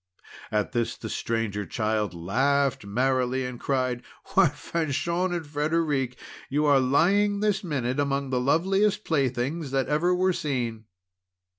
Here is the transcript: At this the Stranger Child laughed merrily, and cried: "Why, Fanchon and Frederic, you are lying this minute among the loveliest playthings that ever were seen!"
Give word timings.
At 0.51 0.71
this 0.71 0.97
the 0.97 1.09
Stranger 1.09 1.63
Child 1.63 2.15
laughed 2.15 2.87
merrily, 2.87 3.45
and 3.45 3.59
cried: 3.59 4.01
"Why, 4.33 4.47
Fanchon 4.49 5.31
and 5.31 5.45
Frederic, 5.45 6.17
you 6.49 6.65
are 6.65 6.79
lying 6.79 7.41
this 7.41 7.63
minute 7.63 7.99
among 7.99 8.31
the 8.31 8.41
loveliest 8.41 9.03
playthings 9.03 9.69
that 9.69 9.87
ever 9.87 10.15
were 10.15 10.33
seen!" 10.33 10.85